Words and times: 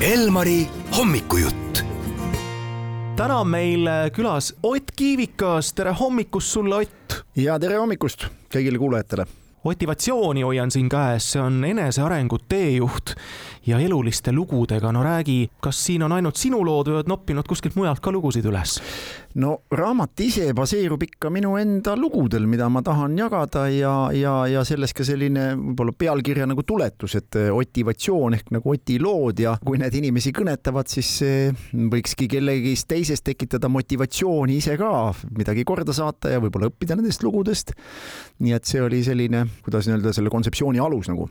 Elmari 0.00 0.68
hommikujutt. 0.96 1.82
täna 3.16 3.38
on 3.38 3.48
meil 3.48 3.88
külas 4.14 4.54
Ott 4.62 4.90
Kiivikas, 4.96 5.72
tere 5.72 5.90
hommikust 5.90 6.48
sulle, 6.48 6.74
Ott! 6.74 7.24
ja 7.36 7.58
tere 7.58 7.76
hommikust 7.76 8.28
kõigile 8.54 8.78
kuulajatele! 8.78 9.26
motivatsiooni 9.64 10.42
hoian 10.46 10.70
siin 10.70 10.86
käes, 10.88 11.32
see 11.32 11.42
on 11.42 11.64
enesearengu 11.64 12.38
teejuht 12.48 13.16
ja 13.68 13.78
eluliste 13.82 14.32
lugudega, 14.32 14.92
no 14.92 15.02
räägi, 15.04 15.38
kas 15.60 15.80
siin 15.86 16.02
on 16.06 16.14
ainult 16.16 16.40
sinu 16.40 16.62
lood 16.64 16.88
või 16.88 16.98
oled 16.98 17.10
noppinud 17.10 17.48
kuskilt 17.48 17.76
mujalt 17.78 18.00
ka 18.04 18.12
lugusid 18.14 18.46
üles? 18.48 18.78
no 19.38 19.52
raamat 19.70 20.20
ise 20.24 20.48
baseerub 20.56 21.02
ikka 21.04 21.30
minu 21.30 21.52
enda 21.60 21.92
lugudel, 21.98 22.46
mida 22.48 22.66
ma 22.72 22.80
tahan 22.82 23.16
jagada 23.18 23.66
ja, 23.70 23.92
ja, 24.16 24.34
ja 24.50 24.64
selles 24.66 24.94
ka 24.96 25.04
selline 25.06 25.50
võib-olla 25.58 25.94
pealkirja 25.94 26.46
nagu 26.48 26.64
tuletus, 26.66 27.18
et 27.20 27.38
otivatsioon 27.52 28.38
ehk 28.38 28.52
nagu 28.56 28.72
Oti 28.72 28.98
lood 29.00 29.40
ja 29.40 29.54
kui 29.64 29.78
need 29.80 29.94
inimesi 30.00 30.32
kõnetavad, 30.36 30.90
siis 30.90 31.12
võikski 31.72 32.28
kellegi 32.30 32.74
teisest 32.88 33.24
tekitada 33.28 33.70
motivatsiooni 33.72 34.58
ise 34.58 34.76
ka 34.80 34.92
midagi 35.36 35.64
korda 35.68 35.94
saata 35.96 36.32
ja 36.32 36.42
võib-olla 36.42 36.72
õppida 36.72 36.96
nendest 36.98 37.24
lugudest. 37.24 37.76
nii 38.44 38.56
et 38.56 38.64
see 38.68 38.82
oli 38.82 39.02
selline, 39.04 39.44
kuidas 39.64 39.88
öelda, 39.88 40.12
selle 40.16 40.32
kontseptsiooni 40.32 40.82
alus 40.82 41.12
nagu 41.12 41.28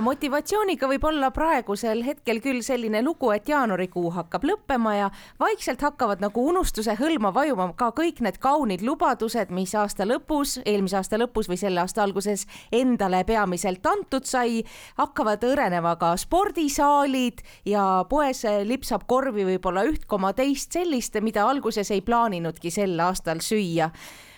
motivatsiooniga 0.00 0.88
võib 0.90 1.04
olla 1.08 1.30
praegusel 1.32 2.02
hetkel 2.04 2.42
küll 2.44 2.60
selline 2.64 3.00
lugu, 3.04 3.30
et 3.32 3.48
jaanuarikuu 3.48 4.10
hakkab 4.12 4.44
lõppema 4.44 4.92
ja 4.96 5.08
vaikselt 5.40 5.80
hakkavad 5.80 6.20
nagu 6.20 6.44
unustuse 6.50 6.96
hõlma 6.98 7.32
vajuma 7.34 7.70
ka 7.78 7.88
kõik 7.96 8.20
need 8.24 8.36
kaunid 8.42 8.84
lubadused, 8.84 9.50
mis 9.56 9.74
aasta 9.74 10.04
lõpus, 10.04 10.58
eelmise 10.64 11.00
aasta 11.00 11.20
lõpus 11.20 11.48
või 11.48 11.60
selle 11.60 11.80
aasta 11.80 12.04
alguses 12.04 12.46
endale 12.72 13.22
peamiselt 13.24 13.86
antud 13.86 14.28
sai, 14.28 14.62
hakkavad 15.00 15.44
õrenema 15.48 15.96
ka 15.96 16.12
spordisaalid 16.20 17.40
ja 17.64 18.04
poes 18.08 18.44
lipsab 18.68 19.06
korvi 19.08 19.48
võib-olla 19.48 19.86
üht 19.88 20.04
koma 20.06 20.34
teist 20.36 20.76
sellist, 20.76 21.16
mida 21.24 21.48
alguses 21.48 21.90
ei 21.90 22.04
plaaninudki 22.04 22.70
sel 22.70 23.00
aastal 23.00 23.40
süüa 23.40 23.90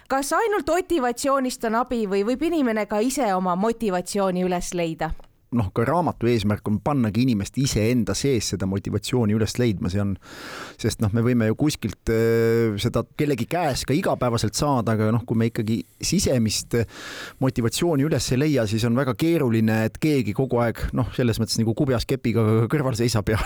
kas 0.09 0.31
ainult 0.33 0.71
motivatsioonist 0.71 1.65
on 1.69 1.83
abi 1.83 2.07
või 2.09 2.23
võib 2.25 2.47
inimene 2.49 2.87
ka 2.87 3.03
ise 3.05 3.35
oma 3.35 3.57
motivatsiooni 3.59 4.47
üles 4.47 4.73
leida? 4.75 5.11
Noh, 5.57 5.71
ka 5.75 5.85
raamatu 5.89 6.29
eesmärk 6.29 6.67
on 6.69 6.81
pannagi 6.85 7.25
inimest 7.25 7.57
iseenda 7.61 8.15
sees 8.19 8.53
seda 8.53 8.69
motivatsiooni 8.69 9.37
üles 9.37 9.57
leidma, 9.61 9.91
see 9.93 10.03
on, 10.03 10.15
sest 10.81 11.03
noh, 11.05 11.13
me 11.17 11.25
võime 11.25 11.49
ju 11.51 11.59
kuskilt 11.59 12.13
äh, 12.13 12.77
seda 12.83 13.05
kellegi 13.19 13.49
käest 13.51 13.89
ka 13.89 13.97
igapäevaselt 13.97 14.59
saada, 14.59 14.97
aga 14.97 15.11
noh, 15.15 15.25
kui 15.29 15.39
me 15.39 15.49
ikkagi 15.51 15.81
sisemist 16.05 16.77
motivatsiooni 17.43 18.07
üles 18.07 18.29
ei 18.35 18.43
leia, 18.43 18.67
siis 18.69 18.85
on 18.89 18.99
väga 18.99 19.15
keeruline, 19.19 19.81
et 19.89 19.99
keegi 20.03 20.35
kogu 20.37 20.61
aeg 20.63 20.83
noh, 20.97 21.09
selles 21.17 21.41
mõttes 21.41 21.59
nagu 21.61 21.75
kubjas 21.79 22.07
kepiga 22.09 22.45
kõrval 22.71 22.97
seisab 22.99 23.33
ja 23.33 23.41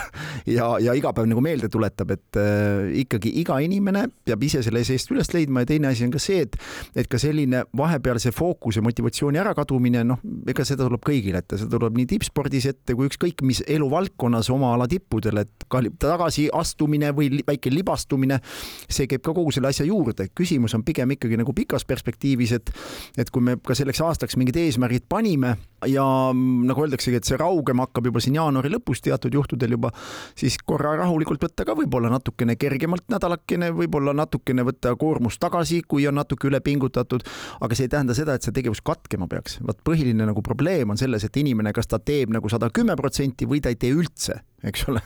ja, 0.57 0.67
ja 0.81 0.95
iga 0.97 1.13
päev 1.15 1.29
nagu 1.29 1.43
meelde 1.43 1.69
tuletab, 1.71 2.13
et 2.15 2.39
äh, 2.39 2.91
ikkagi 3.03 3.31
iga 3.41 3.59
inimene 3.63 4.07
peab 4.25 4.43
ise 4.45 4.63
selle 4.65 4.83
seest 4.87 5.11
üles 5.13 5.31
leidma 5.33 5.63
ja 5.63 5.71
teine 5.73 5.91
asi 5.91 6.05
on 6.07 6.13
ka 6.13 6.21
see, 6.21 6.43
et 6.47 6.57
et 6.99 7.09
ka 7.09 7.19
selline 7.21 7.63
vahepealse 7.77 8.33
fookuse 8.35 8.83
motivatsiooni 8.85 9.41
ärakadumine, 9.41 10.03
noh, 10.07 10.21
ega 10.49 10.65
seda 10.67 10.87
tuleb 10.87 11.03
kõigile 11.05 11.41
ette, 11.43 11.59
seda 11.61 11.77
tuleb 11.77 11.92
nii 11.97 12.07
tippspordis 12.09 12.67
ette 12.71 12.95
kui 12.97 13.09
ükskõik 13.09 13.43
mis 13.45 13.63
eluvaldkonnas 13.67 14.49
oma 14.53 14.73
ala 14.75 14.87
tippudel, 14.89 15.43
et 15.43 15.67
ka 15.71 15.81
tagasiastumine 16.03 17.13
või 17.15 17.41
väike 17.47 17.71
libastumine, 17.73 18.39
see 18.87 19.07
käib 19.09 19.23
ka 19.25 19.33
kogu 19.35 19.53
selle 19.55 19.71
asja 19.73 19.85
juurde. 19.87 20.29
küsimus 20.35 20.75
on 20.75 20.83
pigem 20.83 21.11
ikkagi 21.15 21.37
nagu 21.39 21.53
pikas 21.53 21.85
perspektiivis, 21.85 22.51
et 22.51 22.73
et 23.17 23.29
kui 23.29 23.41
me 23.41 23.57
ka 23.57 23.75
selleks 23.77 24.01
aastaks 24.01 24.37
mingid 24.37 24.57
eesmärgid 24.57 25.05
panime 25.09 25.55
ja 25.87 26.05
nagu 26.33 26.85
öeldaksegi, 26.85 27.19
et 27.19 27.27
see 27.27 27.37
raugem 27.39 27.81
hakkab 27.83 28.07
juba 28.09 28.21
siin 28.23 28.37
jaanuari 28.37 28.71
lõpus 28.73 29.01
teatud 29.03 29.33
juhtudel 29.33 29.75
juba, 29.75 29.91
siis 30.39 30.57
korra 30.65 30.95
rahulikult 30.99 31.43
võtta 31.43 31.65
ka 31.67 31.75
võib-olla 31.77 32.11
natukene 32.13 32.55
kergemalt 32.59 33.05
nädalakene, 33.11 33.71
võib-olla 33.75 34.13
natukene 34.17 34.65
võtta 34.67 34.95
koormust 34.99 35.41
tagasi, 35.43 35.81
kui 35.87 36.07
on 36.07 36.17
natuke 36.19 36.47
üle 36.49 36.61
pingutatud, 36.63 37.25
aga 37.61 37.77
see 37.77 37.87
ei 37.87 37.93
tähenda 37.93 38.15
seda, 38.17 38.37
et 38.37 38.45
see 38.45 38.55
tegevus 38.55 38.83
katkema 38.85 39.27
peaks. 39.31 39.59
vot 39.65 39.79
põhiline 39.85 40.27
nagu 40.29 40.41
probleem 40.45 40.93
on 40.93 40.99
selles, 40.99 41.23
et 41.27 41.41
inimene, 41.41 41.73
kas 41.75 41.82
ta 41.89 41.99
teeb 41.99 42.33
nagu 42.33 42.49
sada 42.51 42.71
kümme 42.73 42.95
protsenti 42.99 43.47
või 43.49 43.61
ta 43.63 43.73
ei 43.73 43.79
tee 43.79 43.93
üldse 43.95 44.41
eks 44.63 44.85
ole. 44.87 45.01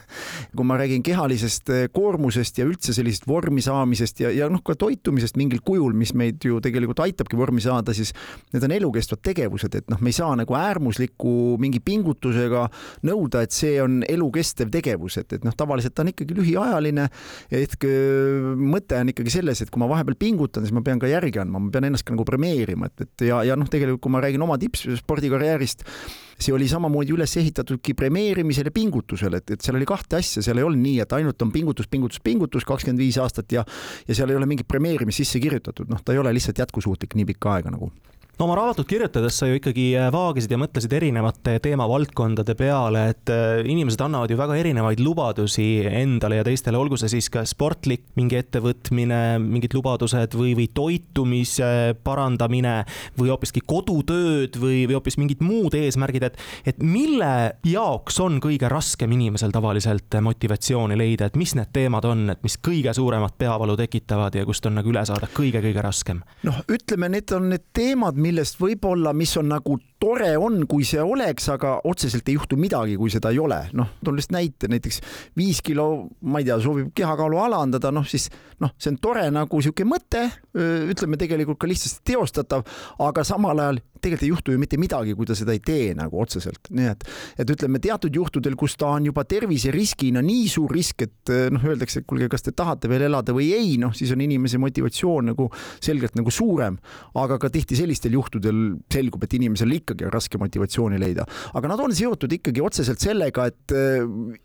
kui 0.54 0.66
ma 0.66 0.76
räägin 0.78 1.02
kehalisest 1.04 1.70
eh, 1.74 1.86
koormusest 1.92 2.60
ja 2.60 2.66
üldse 2.68 2.94
sellisest 2.96 3.26
vormi 3.28 3.62
saamisest 3.64 4.22
ja, 4.22 4.30
ja 4.34 4.48
noh, 4.50 4.62
ka 4.64 4.76
toitumisest 4.78 5.38
mingil 5.40 5.62
kujul, 5.66 5.96
mis 5.98 6.14
meid 6.18 6.42
ju 6.46 6.60
tegelikult 6.64 7.02
aitabki 7.04 7.38
vormi 7.38 7.62
saada, 7.64 7.94
siis 7.96 8.12
need 8.54 8.64
on 8.66 8.74
elukestvad 8.78 9.22
tegevused, 9.26 9.74
et 9.80 9.90
noh, 9.90 10.00
me 10.02 10.12
ei 10.12 10.18
saa 10.18 10.30
nagu 10.38 10.56
äärmusliku 10.58 11.32
mingi 11.62 11.82
pingutusega 11.84 12.68
nõuda, 13.08 13.42
et 13.44 13.56
see 13.56 13.76
on 13.82 14.00
elukestev 14.08 14.70
tegevus, 14.74 15.18
et, 15.22 15.38
et 15.38 15.46
noh, 15.46 15.56
tavaliselt 15.58 15.96
ta 15.96 16.06
on 16.06 16.12
ikkagi 16.14 16.38
lühiajaline. 16.38 17.08
ehk 17.58 17.88
eh, 17.88 18.54
mõte 18.58 19.02
on 19.02 19.12
ikkagi 19.14 19.34
selles, 19.40 19.64
et 19.64 19.74
kui 19.74 19.82
ma 19.82 19.90
vahepeal 19.90 20.18
pingutan, 20.18 20.66
siis 20.66 20.76
ma 20.76 20.84
pean 20.86 21.02
ka 21.02 21.10
järgi 21.10 21.42
andma, 21.42 21.62
ma 21.62 21.74
pean 21.74 21.90
ennast 21.90 22.06
ka 22.06 22.14
nagu 22.14 22.26
premeerima, 22.28 22.92
et, 22.92 23.06
et 23.08 23.28
ja, 23.32 23.42
ja 23.46 23.58
noh, 23.58 23.68
tegelikult 23.70 24.06
kui 24.06 24.14
ma 24.14 24.22
räägin 24.22 24.42
oma 24.44 24.58
tippspordikarjäärist, 24.62 25.82
see 26.38 26.54
oli 26.54 26.68
samamoodi 26.70 27.14
üles 27.16 27.34
ehitatudki 27.40 27.94
premeerimisele, 27.98 28.70
pingutusele, 28.74 29.42
et, 29.42 29.56
et 29.56 29.64
seal 29.64 29.78
oli 29.78 29.88
kahte 29.88 30.20
asja, 30.20 30.42
seal 30.44 30.60
ei 30.60 30.66
olnud 30.66 30.82
nii, 30.84 30.98
et 31.04 31.16
ainult 31.18 31.42
on 31.42 31.52
pingutus, 31.54 31.88
pingutus, 31.90 32.22
pingutus 32.24 32.66
kakskümmend 32.68 33.02
viis 33.02 33.18
aastat 33.22 33.52
ja 33.52 33.64
ja 34.08 34.14
seal 34.14 34.30
ei 34.30 34.38
ole 34.38 34.46
mingit 34.46 34.68
premeerimist 34.68 35.24
sisse 35.24 35.40
kirjutatud, 35.42 35.90
noh, 35.90 36.02
ta 36.04 36.14
ei 36.14 36.22
ole 36.22 36.32
lihtsalt 36.36 36.62
jätkusuutlik 36.62 37.18
nii 37.18 37.26
pikka 37.32 37.56
aega 37.56 37.74
nagu 37.74 37.90
no 38.38 38.46
oma 38.46 38.54
raamatut 38.54 38.86
kirjutades 38.86 39.34
sa 39.40 39.48
ju 39.48 39.56
ikkagi 39.58 39.84
äh, 39.98 40.08
vaagisid 40.14 40.52
ja 40.54 40.58
mõtlesid 40.60 40.92
erinevate 40.94 41.56
teemavaldkondade 41.64 42.54
peale, 42.58 43.00
et 43.10 43.32
äh, 43.34 43.64
inimesed 43.66 44.02
annavad 44.04 44.30
ju 44.30 44.36
väga 44.38 44.54
erinevaid 44.60 45.00
lubadusi 45.02 45.66
endale 45.82 46.38
ja 46.38 46.44
teistele, 46.46 46.78
olgu 46.78 46.94
see 47.00 47.10
siis 47.16 47.26
ka 47.34 47.42
sportlik 47.48 48.04
mingi 48.18 48.38
ettevõtmine, 48.38 49.40
mingid 49.42 49.74
lubadused 49.74 50.36
või, 50.38 50.52
või 50.58 50.68
toitumise 50.70 51.96
parandamine 52.06 52.76
või 53.18 53.32
hoopiski 53.32 53.64
kodutööd 53.66 54.60
või, 54.62 54.84
või 54.86 54.98
hoopis 55.00 55.18
mingid 55.18 55.42
muud 55.42 55.74
eesmärgid, 55.74 56.28
et, 56.30 56.38
et 56.70 56.78
mille 56.78 57.32
jaoks 57.66 58.20
on 58.22 58.38
kõige 58.44 58.70
raskem 58.70 59.18
inimesel 59.18 59.50
tavaliselt 59.54 60.14
motivatsiooni 60.22 60.98
leida, 61.00 61.26
et 61.26 61.40
mis 61.40 61.56
need 61.58 61.74
teemad 61.74 62.06
on, 62.06 62.28
et 62.36 62.46
mis 62.46 62.58
kõige 62.62 62.94
suuremat 62.94 63.34
peavalu 63.38 63.74
tekitavad 63.82 64.38
ja 64.38 64.46
kust 64.46 64.70
on 64.70 64.78
nagu 64.78 64.94
üle 64.94 65.02
saada 65.10 65.26
kõige-kõige 65.34 65.82
raskem? 65.82 66.22
noh, 66.46 66.62
ütleme, 66.70 67.10
need 67.18 67.34
on 67.34 67.50
need 67.50 67.66
teemad, 67.74 68.14
millest 68.28 68.60
võib-olla, 68.60 69.14
mis 69.16 69.32
on 69.40 69.48
nagu 69.54 69.78
tore 70.00 70.30
on, 70.38 70.62
kui 70.70 70.86
see 70.86 71.02
oleks, 71.02 71.48
aga 71.54 71.78
otseselt 71.88 72.28
ei 72.28 72.36
juhtu 72.38 72.58
midagi, 72.60 72.96
kui 73.00 73.10
seda 73.12 73.32
ei 73.34 73.40
ole. 73.42 73.60
noh, 73.78 73.94
toon 74.04 74.18
lihtsalt 74.18 74.36
näite, 74.36 74.70
näiteks 74.70 75.00
viis 75.36 75.60
kilo, 75.64 76.08
ma 76.22 76.42
ei 76.42 76.48
tea, 76.48 76.58
soovib 76.62 76.92
kehakaalu 76.96 77.40
alandada, 77.42 77.90
noh 77.94 78.06
siis 78.08 78.28
noh, 78.62 78.74
see 78.78 78.92
on 78.94 78.98
tore 79.02 79.26
nagu 79.34 79.62
sihuke 79.62 79.86
mõte, 79.88 80.24
ütleme 80.54 81.18
tegelikult 81.20 81.60
ka 81.60 81.70
lihtsasti 81.70 82.04
teostatav, 82.12 82.66
aga 83.04 83.24
samal 83.26 83.58
ajal 83.62 83.82
tegelikult 83.98 84.24
ei 84.24 84.30
juhtu 84.30 84.54
ju 84.54 84.60
mitte 84.62 84.78
midagi, 84.78 85.14
kui 85.18 85.26
ta 85.26 85.34
seda 85.38 85.54
ei 85.56 85.62
tee 85.64 85.90
nagu 85.98 86.20
otseselt, 86.22 86.70
nii 86.74 86.86
et, 86.90 87.04
et 87.42 87.50
ütleme 87.50 87.80
teatud 87.82 88.14
juhtudel, 88.14 88.54
kus 88.58 88.76
ta 88.78 88.92
on 88.94 89.08
juba 89.08 89.24
terviseriskina 89.28 90.22
nii 90.24 90.46
suur 90.50 90.72
risk, 90.74 91.02
et 91.08 91.32
noh, 91.54 91.64
öeldakse, 91.66 92.02
et 92.02 92.08
kuulge, 92.08 92.28
kas 92.30 92.46
te 92.46 92.54
tahate 92.56 92.90
veel 92.90 93.08
elada 93.08 93.34
või 93.34 93.50
ei, 93.56 93.74
noh 93.80 93.94
siis 93.96 94.12
on 94.14 94.22
inimese 94.24 94.60
motivatsioon 94.62 95.32
nagu 95.32 95.48
selgelt 95.84 96.14
nagu 96.18 96.32
suurem, 96.34 96.78
aga 97.18 97.40
ka 97.42 97.50
tihti 97.52 97.78
sellistel 97.78 98.14
juhtudel 98.14 98.62
selgub, 98.92 99.26
et 99.26 99.38
inimesel 99.38 99.74
ikkagi 99.88 100.08
on 100.08 100.12
raske 100.12 100.40
motivatsiooni 100.40 101.00
leida, 101.00 101.24
aga 101.56 101.72
nad 101.72 101.80
on 101.82 101.94
seotud 101.96 102.32
ikkagi 102.38 102.62
otseselt 102.64 103.00
sellega, 103.02 103.48
et 103.48 103.74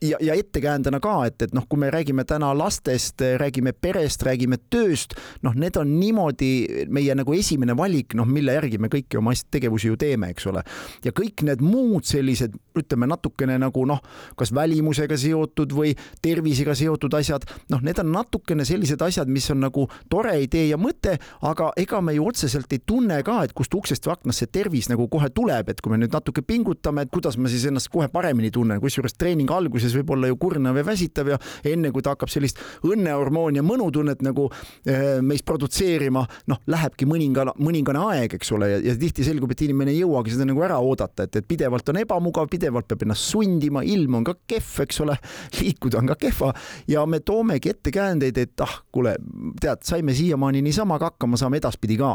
ja, 0.02 0.20
ja 0.24 0.38
ettekäändena 0.40 1.02
ka, 1.04 1.18
et, 1.28 1.42
et 1.48 1.56
noh, 1.56 1.68
kui 1.70 1.81
me 1.81 1.92
räägime 1.94 2.26
täna 2.28 2.54
lastest, 2.58 3.22
räägime 3.42 3.74
perest, 3.76 4.24
räägime 4.24 4.59
tööst, 4.72 5.18
noh, 5.44 5.56
need 5.59 5.78
on 5.80 5.92
niimoodi 6.00 6.86
meie 6.94 7.16
nagu 7.18 7.36
esimene 7.36 7.76
valik, 7.78 8.16
noh, 8.18 8.28
mille 8.30 8.56
järgi 8.58 8.80
me 8.81 8.92
kõiki 8.94 9.20
oma 9.20 9.36
tegevusi 9.52 9.92
ju 9.92 10.00
teeme, 10.00 10.31
eks 10.34 10.48
ole. 10.52 10.64
ja 11.04 11.12
kõik 11.16 11.44
need 11.46 11.62
muud 11.64 12.08
sellised, 12.08 12.56
ütleme 12.80 13.08
natukene 13.10 13.58
nagu 13.62 13.86
noh, 13.90 14.02
kas 14.40 14.54
välimusega 14.56 15.18
seotud 15.19 15.74
või 15.75 15.94
tervisega 16.24 16.75
seotud 16.78 17.13
asjad, 17.18 17.45
noh, 17.74 17.84
need 17.84 18.00
on 18.01 18.12
natukene 18.13 18.66
sellised 18.68 19.01
asjad, 19.01 19.30
mis 19.30 19.50
on 19.51 19.63
nagu 19.66 19.88
tore 20.10 20.36
idee 20.44 20.68
ja 20.69 20.80
mõte, 20.80 21.18
aga 21.42 21.72
ega 21.80 22.01
me 22.01 22.16
ju 22.18 22.28
otseselt 22.30 22.72
ei 22.74 22.81
tunne 22.86 23.19
ka, 23.25 23.42
et 23.44 23.54
kust 23.57 23.74
uksest 23.75 24.07
või 24.07 24.16
aknast 24.18 24.44
see 24.44 24.51
tervis 24.54 24.90
nagu 24.92 25.07
kohe 25.12 25.30
tuleb, 25.35 25.69
et 25.74 25.81
kui 25.81 25.94
me 25.94 26.00
nüüd 26.01 26.13
natuke 26.13 26.44
pingutame, 26.45 27.06
et 27.06 27.12
kuidas 27.13 27.38
ma 27.41 27.51
siis 27.51 27.65
ennast 27.69 27.89
kohe 27.94 28.07
paremini 28.13 28.51
tunnen, 28.53 28.81
kusjuures 28.83 29.15
treeningi 29.18 29.53
alguses 29.53 29.95
võib 29.97 30.13
olla 30.15 30.30
ju 30.31 30.38
kurnav 30.41 30.77
ja 30.80 30.85
väsitav 30.88 31.31
ja 31.33 31.39
enne 31.69 31.91
kui 31.94 32.06
ta 32.06 32.13
hakkab 32.15 32.31
sellist 32.31 32.62
õnnehormooni 32.88 33.62
ja 33.62 33.65
mõnutunnet 33.65 34.24
nagu 34.25 34.47
äh, 34.50 35.19
meis 35.25 35.44
produtseerima, 35.45 36.25
noh, 36.51 36.62
lähebki 36.69 37.07
mõningane, 37.09 37.56
mõningane 37.63 38.03
aeg, 38.13 38.38
eks 38.38 38.53
ole, 38.56 38.69
ja 38.85 38.95
tihti 39.00 39.25
selgub, 39.25 39.53
et 39.53 39.65
inimene 39.65 39.94
ei 39.94 40.01
jõuagi 40.03 40.35
seda 40.35 40.47
nagu 40.50 40.63
ära 40.65 40.80
oodata, 40.83 41.27
et, 41.27 41.41
et 41.41 41.47
pidevalt 41.47 41.89
on 41.91 42.01
ebamugav, 42.03 42.50
pidevalt 42.51 42.89
peab 42.89 43.06
ennast 43.07 43.31
sundima, 43.33 43.83
ilm 43.88 44.19
on 44.19 44.27
ka 44.27 44.38
kehv, 44.50 44.71
eks 44.85 45.01
ole, 45.06 45.18
liikuda 45.59 46.01
on 46.01 46.13
ka 46.13 46.19
kehva 46.27 46.53
ja 46.91 47.06
me 47.09 47.21
toomegi 47.25 47.74
ettekäändeid, 47.74 48.38
et 48.38 48.65
ah, 48.65 48.77
kuule, 48.94 49.15
tead, 49.62 49.83
saime 49.88 50.15
siiamaani 50.18 50.63
niisama 50.65 51.00
hakkama, 51.01 51.39
saame 51.39 51.59
edaspidi 51.62 51.97
ka. 52.00 52.13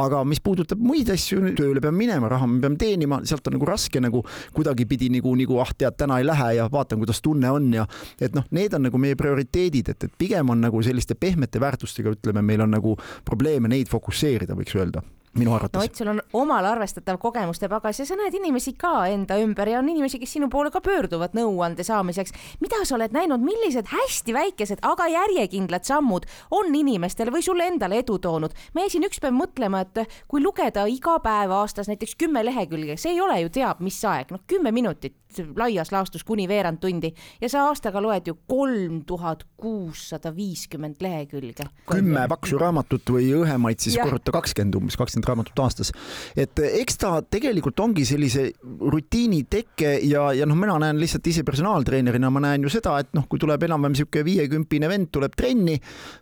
aga 0.00 0.22
mis 0.28 0.40
puudutab 0.44 0.80
muid 0.82 1.10
asju, 1.12 1.40
tööle 1.58 1.82
pean 1.82 1.96
minema, 1.96 2.28
raha 2.30 2.49
me 2.50 2.60
peame 2.64 2.80
teenima, 2.80 3.20
sealt 3.28 3.46
on 3.48 3.56
nagu 3.58 3.68
raske 3.68 4.02
nagu 4.02 4.24
kuidagipidi 4.56 5.10
nagu, 5.16 5.34
nagu 5.38 5.60
ah, 5.62 5.72
tead, 5.76 5.96
täna 6.00 6.20
ei 6.20 6.26
lähe 6.28 6.50
ja 6.58 6.68
vaatan, 6.72 7.00
kuidas 7.02 7.22
tunne 7.24 7.50
on 7.50 7.70
ja 7.74 7.86
et 8.20 8.36
noh, 8.36 8.46
need 8.56 8.74
on 8.76 8.86
nagu 8.88 9.00
meie 9.00 9.18
prioriteedid, 9.18 9.94
et, 9.94 10.08
et 10.08 10.18
pigem 10.18 10.52
on 10.52 10.66
nagu 10.66 10.82
selliste 10.84 11.16
pehmete 11.18 11.62
väärtustega, 11.62 12.16
ütleme, 12.18 12.44
meil 12.46 12.66
on 12.66 12.76
nagu 12.78 12.96
probleeme 13.24 13.70
neid 13.70 13.90
fokusseerida, 13.92 14.58
võiks 14.58 14.76
öelda 14.78 15.04
minu 15.38 15.54
arvates. 15.54 15.78
no 15.78 15.84
Ott, 15.84 15.94
sul 15.94 16.08
on 16.08 16.20
omal 16.32 16.64
arvestatav 16.64 17.18
kogemuste 17.18 17.68
pagas 17.68 18.00
ja 18.00 18.06
sa 18.06 18.16
näed 18.18 18.34
inimesi 18.34 18.72
ka 18.78 19.06
enda 19.06 19.38
ümber 19.38 19.68
ja 19.68 19.78
on 19.78 19.88
inimesi, 19.88 20.18
kes 20.18 20.32
sinu 20.36 20.48
poole 20.50 20.70
ka 20.74 20.80
pöörduvad 20.80 21.36
nõuande 21.38 21.84
saamiseks. 21.86 22.32
mida 22.60 22.82
sa 22.84 22.94
oled 22.94 23.14
näinud, 23.14 23.40
millised 23.40 23.86
hästi 23.92 24.34
väikesed, 24.34 24.82
aga 24.82 25.06
järjekindlad 25.08 25.86
sammud 25.86 26.26
on 26.50 26.74
inimestele 26.74 27.30
või 27.30 27.42
sulle 27.46 27.68
endale 27.70 28.02
edu 28.02 28.18
toonud? 28.18 28.56
ma 28.74 28.86
jäin 28.86 29.06
üks 29.06 29.22
päev 29.22 29.36
mõtlema, 29.38 29.80
et 29.86 30.04
kui 30.28 30.42
lugeda 30.42 30.86
iga 30.86 31.18
päev 31.22 31.54
aastas 31.54 31.88
näiteks 31.88 32.16
kümme 32.18 32.44
lehekülge, 32.44 32.96
see 32.96 33.14
ei 33.14 33.20
ole 33.20 33.40
ju 33.40 33.54
teab 33.54 33.80
mis 33.80 34.02
aeg, 34.04 34.34
noh, 34.34 34.42
kümme 34.46 34.72
minutit 34.74 35.16
laias 35.56 35.92
laastus 35.92 36.24
kuni 36.24 36.48
veerand 36.48 36.80
tundi 36.82 37.12
ja 37.40 37.48
sa 37.48 37.66
aastaga 37.68 38.02
loed 38.02 38.26
ju 38.26 38.34
kolm 38.48 39.02
tuhat 39.06 39.44
kuussada 39.56 40.32
viiskümmend 40.36 40.96
lehekülge. 41.00 41.64
kümme 41.90 42.26
paksu 42.28 42.58
raamatut 42.58 43.10
või 43.14 43.30
õhemaid 43.42 43.82
siis 43.82 43.98
korruta 44.00 44.32
kakskümmend 44.34 44.74
umbes, 44.80 44.96
kakskümmend 44.96 45.19
kakskümmend 45.20 45.28
raamatut 45.28 45.58
aastas. 45.58 45.92
et 46.36 46.58
eh, 46.58 46.80
eks 46.80 46.98
ta 46.98 47.20
tegelikult 47.22 47.80
ongi 47.80 48.04
sellise 48.04 48.50
rutiini 48.62 49.44
teke 49.50 49.98
ja, 50.06 50.32
ja 50.32 50.46
noh, 50.46 50.56
mina 50.56 50.78
näen 50.78 51.00
lihtsalt 51.00 51.26
ise 51.26 51.44
personaaltreenerina, 51.44 52.30
ma 52.30 52.40
näen 52.40 52.62
ju 52.62 52.70
seda, 52.72 52.98
et 53.00 53.12
noh, 53.14 53.26
kui 53.28 53.38
tuleb 53.38 53.62
enam-vähem 53.62 53.94
niisugune 53.94 54.24
viiekümpine 54.24 54.88
vend 54.88 55.10
tuleb 55.12 55.34
trenni, 55.36 55.76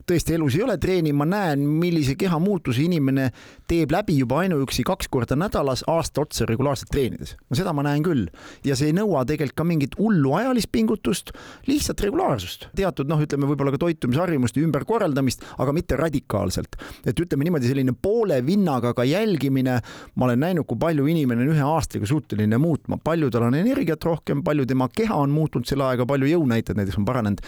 tõesti 0.06 0.34
elus 0.34 0.56
ei 0.56 0.64
ole 0.64 0.78
treeni, 0.78 1.12
ma 1.12 1.26
näen, 1.28 1.64
millise 1.80 2.16
kehamuutuse 2.18 2.82
inimene 2.84 3.30
teeb 3.68 3.92
läbi 3.92 4.18
juba 4.18 4.42
ainuüksi 4.44 4.84
kaks 4.86 5.08
korda 5.08 5.36
nädalas 5.38 5.84
aasta 5.86 6.24
otsa 6.24 6.46
regulaarselt 6.48 6.90
treenides. 6.92 7.36
no 7.48 7.58
seda 7.58 7.72
ma 7.72 7.84
näen 7.86 8.04
küll 8.06 8.26
ja 8.64 8.76
see 8.78 8.92
ei 8.92 8.96
nõua 8.96 9.24
tegelikult 9.28 9.58
ka 9.58 9.66
mingit 9.66 9.96
hullu 9.98 10.34
ajalist 10.38 10.70
pingutust, 10.72 11.32
lihtsalt 11.66 12.00
regulaarsust, 12.04 12.68
teatud 12.76 13.08
noh, 13.10 13.20
ütleme 13.22 13.48
võib-olla 13.48 13.72
ka 13.74 13.80
toitumisharjumuste 13.82 14.62
ümberkorraldamist, 14.62 15.44
aga 15.58 15.74
mitte 15.74 15.96
radikaalselt. 15.98 16.76
et 17.04 17.18
ütleme 17.18 17.46
niimoodi, 17.46 17.68
selline 17.70 17.94
poole 18.02 18.40
vinnaga 18.46 18.87
aga 18.88 18.96
ka 18.98 19.06
jälgimine, 19.08 19.78
ma 20.16 20.28
olen 20.28 20.42
näinud, 20.42 20.66
kui 20.68 20.78
palju 20.80 21.06
inimene 21.10 21.44
on 21.44 21.52
ühe 21.54 21.64
aastaga 21.64 22.08
suuteline 22.08 22.58
muutma, 22.60 22.98
palju 23.02 23.30
tal 23.32 23.48
on 23.48 23.58
energiat 23.58 24.04
rohkem, 24.08 24.42
palju 24.46 24.66
tema 24.68 24.88
keha 24.92 25.16
on 25.22 25.32
muutunud 25.34 25.68
selle 25.68 25.86
ajaga, 25.86 26.06
palju 26.08 26.30
jõunäitajad 26.32 26.80
näiteks 26.80 26.98
on 27.00 27.06
paranenud. 27.08 27.42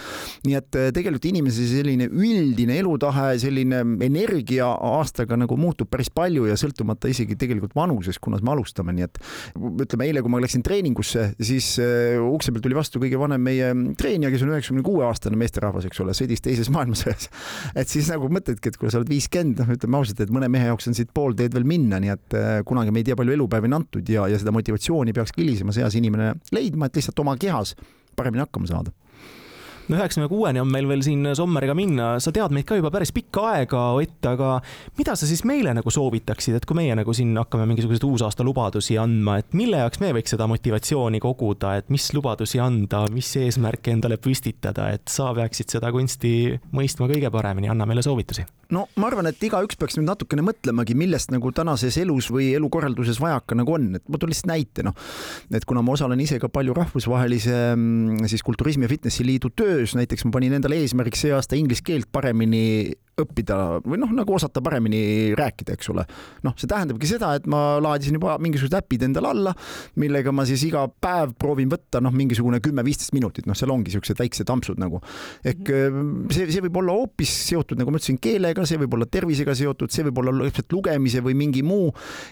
nii 0.46 0.56
et 0.58 0.78
eh, 0.78 0.90
tegelikult 0.94 1.26
inimese 1.30 1.66
selline 1.70 2.08
üldine 2.10 2.76
elutahe, 2.80 3.32
selline 3.42 3.82
energia 4.06 4.68
aastaga 4.70 5.38
nagu 5.40 5.56
muutub 5.60 5.90
päris 5.90 6.10
palju 6.14 6.46
ja 6.48 6.56
sõltumata 6.60 7.10
isegi 7.10 7.36
tegelikult 7.40 7.74
vanusest, 7.76 8.20
kunas 8.22 8.44
me 8.44 8.54
alustame, 8.54 8.94
nii 8.96 9.06
et 9.08 9.20
ütleme 9.56 10.08
eile, 10.08 10.22
kui 10.24 10.32
ma 10.32 10.42
läksin 10.42 10.64
treeningusse, 10.66 11.30
siis 11.40 11.72
uh, 11.82 12.20
ukse 12.30 12.52
peal 12.54 12.64
tuli 12.64 12.78
vastu 12.78 13.02
kõige 13.02 13.18
vanem 13.20 13.42
meie 13.44 13.72
treenija, 13.98 14.30
kes 14.32 14.44
on 14.46 14.54
üheksakümne 14.54 14.84
kuue 14.86 15.04
aastane 15.06 15.38
meesterahvas, 15.40 15.86
eks 15.88 16.02
ole, 16.04 16.14
sõdis 16.16 16.44
teises 16.44 16.70
maailmasõjas. 16.72 17.30
et 17.74 17.90
siis 17.90 18.10
nagu 18.12 18.30
mõtledki, 18.32 18.72
et 18.72 18.78
kui 18.80 18.92
sa 18.92 19.00
oled 19.00 19.10
viiskümmend, 19.10 19.62
noh, 19.62 19.74
ütleme 19.76 20.00
ausalt, 20.00 20.22
et 20.24 20.32
mõne 20.34 20.50
mehe 20.52 20.70
jaoks 20.70 20.90
on 20.90 20.96
siit 20.96 21.12
pool 21.14 21.29
teed 21.38 21.54
veel 21.56 21.66
minna, 21.68 22.00
nii 22.02 22.12
et 22.14 22.36
äh, 22.38 22.50
kunagi 22.66 22.94
me 22.94 23.02
ei 23.02 23.08
tea, 23.10 23.18
palju 23.18 23.36
elupäevi 23.36 23.70
on 23.70 23.78
antud 23.80 24.08
ja, 24.10 24.26
ja 24.30 24.38
seda 24.40 24.54
motivatsiooni 24.54 25.14
peakski 25.16 25.44
hilisemas 25.44 25.80
eas 25.82 25.96
inimene 25.98 26.34
leidma, 26.54 26.88
et 26.88 27.00
lihtsalt 27.00 27.22
oma 27.24 27.36
kehas 27.40 27.74
paremini 28.16 28.44
hakkama 28.44 28.70
saada 28.70 28.94
üheksakümne 29.94 30.28
kuueni 30.30 30.60
on 30.62 30.70
meil 30.70 30.88
veel 30.88 31.02
siin 31.04 31.24
Sommeriga 31.36 31.74
minna, 31.76 32.12
sa 32.22 32.32
tead 32.34 32.54
meid 32.54 32.66
ka 32.68 32.78
juba 32.78 32.92
päris 32.94 33.12
pikka 33.14 33.46
aega, 33.54 33.82
Ott, 34.00 34.20
aga 34.26 34.50
mida 34.98 35.16
sa 35.18 35.28
siis 35.28 35.42
meile 35.48 35.72
nagu 35.76 35.92
soovitaksid, 35.92 36.56
et 36.58 36.66
kui 36.68 36.78
meie 36.78 36.94
nagu 36.98 37.14
siin 37.16 37.34
hakkame 37.38 37.66
mingisuguseid 37.70 38.06
uusaasta 38.06 38.46
lubadusi 38.46 38.96
andma, 39.00 39.38
et 39.40 39.56
mille 39.56 39.80
jaoks 39.82 40.00
me 40.02 40.12
võiks 40.16 40.34
seda 40.34 40.46
motivatsiooni 40.50 41.20
koguda, 41.22 41.74
et 41.80 41.90
mis 41.92 42.06
lubadusi 42.16 42.62
anda, 42.62 43.04
mis 43.14 43.32
eesmärke 43.40 43.94
endale 43.94 44.20
püstitada, 44.22 44.90
et 44.94 45.10
sa 45.10 45.32
peaksid 45.36 45.76
seda 45.76 45.92
kunsti 45.94 46.32
mõistma 46.76 47.10
kõige 47.10 47.32
paremini, 47.34 47.70
anna 47.72 47.88
meile 47.88 48.04
soovitusi? 48.06 48.46
No 48.70 48.84
ma 49.02 49.08
arvan, 49.10 49.26
et 49.26 49.42
igaüks 49.42 49.78
peaks 49.78 49.96
nüüd 49.98 50.06
natukene 50.06 50.44
mõtlemagi, 50.46 50.94
millest 50.98 51.32
nagu 51.34 51.50
tänases 51.54 51.96
elus 51.98 52.28
või 52.30 52.52
elukorralduses 52.54 53.18
vajaka 53.22 53.58
nagu 53.58 53.74
on, 53.74 53.88
et 53.98 54.04
ma 54.06 54.20
toon 54.20 54.30
lihtsalt 54.30 54.50
näite, 54.52 54.84
noh, 54.86 54.94
et 55.50 55.66
kuna 55.66 55.82
ma 55.82 55.96
osalen 55.96 56.22
ise 56.22 56.38
ka 56.42 56.50
palju 56.52 56.76
rahvusvahelise 56.78 57.56
mm, 57.74 58.28
siis 58.30 58.46
kulturismi 58.46 58.86
ja 58.86 58.92
fitnessi 58.92 59.26
liidu 59.26 59.50
töös, 59.80 59.96
näiteks 59.96 60.26
ma 60.26 60.34
panin 60.36 60.56
endale 60.58 60.80
eesmärgiks 60.82 61.24
see 61.24 61.32
aasta 61.34 61.58
inglise 61.58 61.84
keelt 61.86 62.10
paremini 62.12 62.92
õppida 63.24 63.58
või 63.84 64.00
noh, 64.00 64.12
nagu 64.16 64.34
osata 64.36 64.62
paremini 64.64 65.32
rääkida, 65.38 65.76
eks 65.76 65.90
ole. 65.92 66.04
noh, 66.46 66.56
see 66.58 66.70
tähendabki 66.70 67.08
seda, 67.10 67.34
et 67.38 67.46
ma 67.50 67.78
laadisin 67.82 68.16
juba 68.18 68.36
mingisugused 68.42 68.76
äpid 68.80 69.06
endale 69.08 69.30
alla, 69.32 69.54
millega 70.00 70.32
ma 70.34 70.46
siis 70.48 70.64
iga 70.68 70.86
päev 70.90 71.34
proovin 71.40 71.70
võtta 71.72 72.02
noh, 72.04 72.14
mingisugune 72.14 72.60
kümme-viisteist 72.64 73.14
minutit, 73.16 73.48
noh, 73.50 73.58
seal 73.58 73.72
ongi 73.74 73.94
siuksed 73.94 74.18
väiksed 74.20 74.50
ampsud 74.52 74.80
nagu. 74.80 75.00
ehk 75.44 75.62
mhm. 75.68 76.30
see, 76.34 76.48
see 76.50 76.64
võib 76.66 76.80
olla 76.82 76.96
hoopis 76.98 77.34
seotud, 77.50 77.78
nagu 77.80 77.92
ma 77.92 78.00
ütlesin, 78.00 78.20
keelega, 78.22 78.66
see 78.68 78.80
võib 78.80 78.98
olla 78.98 79.08
tervisega 79.10 79.54
seotud, 79.56 79.92
see 79.92 80.06
võib 80.08 80.22
olla 80.22 80.34
lihtsalt 80.42 80.72
lugemise 80.74 81.22
või 81.24 81.36
mingi 81.38 81.62
muu 81.66 81.90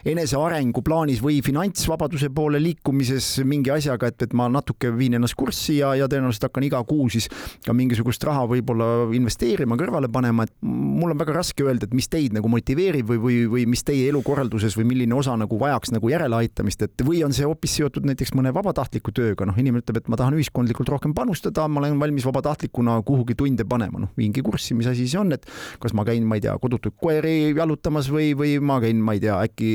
enesearengu 0.08 0.82
plaanis 0.84 1.22
või 1.24 1.40
finantsvabaduse 1.44 2.30
poole 2.34 2.60
liikumises 2.62 3.38
mingi 3.48 3.72
asjaga, 3.74 4.10
et, 4.12 4.28
et 4.28 4.36
ma 4.36 4.48
natuke 4.52 4.90
viin 4.96 5.18
ennast 5.18 5.36
kurssi 5.38 5.78
ja, 5.80 5.94
ja 5.98 6.08
tõenäoliselt 6.10 6.48
hakkan 6.48 6.66
iga 6.68 6.82
kuu 6.88 7.08
siis 7.12 7.28
ka 7.64 7.74
mingisugust 7.76 8.24
raha 8.28 8.46
võib-olla 8.50 9.08
investeerima, 9.16 9.78
kõrvale 9.80 10.10
panema, 10.12 10.46
et 10.46 10.54
mul 10.78 11.12
on 11.12 11.18
väga 11.20 11.34
raske 11.36 11.64
öelda, 11.66 11.88
et 11.88 11.94
mis 11.96 12.08
teid 12.10 12.34
nagu 12.36 12.48
motiveerib 12.50 13.08
või, 13.10 13.18
või, 13.22 13.38
või 13.50 13.64
mis 13.70 13.84
teie 13.86 14.08
elukorralduses 14.12 14.76
või 14.78 14.86
milline 14.92 15.16
osa 15.16 15.34
nagu 15.38 15.58
vajaks 15.60 15.92
nagu 15.94 16.10
järeleaitamist, 16.12 16.84
et 16.86 17.04
või 17.06 17.22
on 17.26 17.34
see 17.36 17.46
hoopis 17.46 17.76
seotud 17.78 18.06
näiteks 18.08 18.34
mõne 18.38 18.52
vabatahtliku 18.54 19.12
tööga, 19.14 19.46
noh, 19.48 19.58
inimene 19.58 19.82
ütleb, 19.82 20.00
et 20.02 20.10
ma 20.12 20.18
tahan 20.20 20.36
ühiskondlikult 20.38 20.92
rohkem 20.94 21.14
panustada, 21.16 21.66
ma 21.68 21.82
olen 21.82 21.98
valmis 22.00 22.26
vabatahtlikuna 22.28 22.98
kuhugi 23.06 23.36
tunde 23.38 23.66
panema, 23.68 24.04
noh, 24.04 24.12
viingi 24.18 24.44
kurssi, 24.44 24.76
mis 24.78 24.88
asi 24.90 25.08
see 25.10 25.20
on, 25.20 25.34
et 25.36 25.46
kas 25.82 25.94
ma 25.96 26.06
käin, 26.08 26.26
ma 26.28 26.38
ei 26.38 26.44
tea, 26.44 26.54
kodutuid 26.60 26.96
koeri 27.00 27.52
jalutamas 27.56 28.10
või, 28.12 28.30
või 28.38 28.56
ma 28.62 28.78
käin, 28.84 29.02
ma 29.04 29.16
ei 29.16 29.22
tea, 29.24 29.38
äkki 29.48 29.72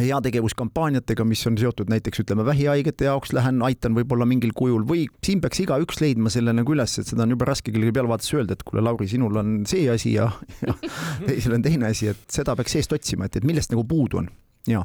heategevuskampaaniatega, 0.00 1.26
mis 1.28 1.44
on 1.50 1.58
seotud 1.60 1.92
näiteks 1.92 2.24
ütleme 2.24 2.46
vähihaigete 2.46 3.08
jaoks, 3.08 3.34
lähen 3.36 3.62
aitan 3.66 3.96
võib-olla 3.96 4.28
mingil 4.28 4.54
kujul 4.56 4.86
või 4.88 5.06
siin 5.24 5.42
peaks 5.44 5.62
igaüks 5.64 6.00
leidma 6.02 6.32
selle 6.32 6.54
nagu 6.56 6.74
üles, 6.74 6.98
et 7.00 7.10
seda 7.10 7.26
on 7.26 7.34
jube 7.34 7.48
raske 7.48 7.72
kellegi 7.72 7.94
pealevaates 7.94 8.32
öelda, 8.36 8.56
et 8.56 8.64
kuule, 8.66 8.84
Lauri, 8.84 9.08
sinul 9.10 9.36
on 9.40 9.56
see 9.68 9.86
asi 9.92 10.14
ja 10.16 10.23
ja 10.66 10.76
teisel 11.28 11.58
on 11.58 11.64
teine 11.64 11.90
asi, 11.92 12.10
et 12.14 12.26
seda 12.32 12.56
peaks 12.56 12.76
eest 12.80 12.92
otsima, 12.96 13.28
et, 13.28 13.40
et 13.40 13.46
millest 13.46 13.72
nagu 13.74 13.86
puudu 13.88 14.22
on. 14.22 14.30
Ja 14.70 14.84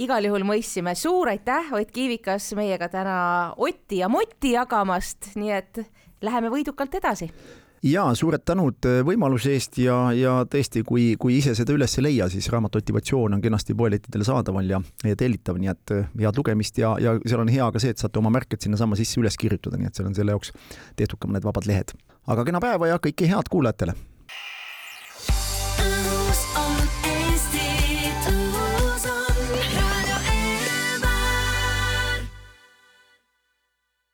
igal 0.00 0.24
juhul 0.24 0.44
mõistsime, 0.46 0.94
suur 0.98 1.30
aitäh, 1.32 1.72
Ott 1.76 1.90
Kiivikas 1.94 2.52
meiega 2.58 2.88
täna 2.90 3.16
Otti 3.58 4.00
ja 4.00 4.08
Motti 4.08 4.54
jagamast, 4.54 5.32
nii 5.38 5.56
et 5.56 5.82
läheme 6.22 6.52
võidukalt 6.52 6.94
edasi. 7.00 7.30
Ja 7.80 8.02
suured 8.12 8.42
tänud 8.44 8.84
äh, 8.84 8.98
võimaluse 9.08 9.54
eest 9.56 9.78
ja, 9.80 9.94
ja 10.12 10.34
tõesti, 10.44 10.82
kui, 10.84 11.14
kui 11.20 11.38
ise 11.38 11.54
seda 11.56 11.72
üles 11.72 11.94
ei 11.96 12.04
leia, 12.04 12.26
siis 12.28 12.50
raamat 12.52 12.76
Motivatsioon 12.76 13.38
on 13.38 13.40
kenasti 13.40 13.72
poelettidel 13.74 14.24
saadaval 14.28 14.68
ja, 14.68 14.82
ja 15.00 15.16
tellitav, 15.16 15.56
nii 15.56 15.72
et 15.72 15.94
äh, 15.96 16.10
head 16.20 16.36
lugemist 16.36 16.76
ja, 16.82 16.92
ja 17.00 17.16
seal 17.24 17.40
on 17.40 17.48
hea 17.48 17.70
ka 17.72 17.80
see, 17.80 17.96
et 17.96 18.02
saate 18.02 18.20
oma 18.20 18.34
märked 18.36 18.60
sinnasamma 18.60 19.00
sisse 19.00 19.16
üles 19.22 19.40
kirjutada, 19.40 19.80
nii 19.80 19.88
et 19.88 19.96
seal 19.96 20.12
on 20.12 20.18
selle 20.18 20.36
jaoks 20.36 20.52
tehtud 21.00 21.22
ka 21.22 21.32
mõned 21.32 21.48
vabad 21.48 21.70
lehed. 21.70 21.96
aga 22.28 22.44
kena 22.44 22.60
päeva 22.60 22.92
ja 22.92 23.00
kõike 23.00 23.32
head 23.32 23.48
kuulajatele! 23.48 23.96
On 26.90 27.10
air. 27.10 27.19